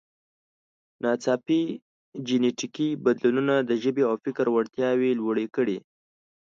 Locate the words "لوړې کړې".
5.19-5.77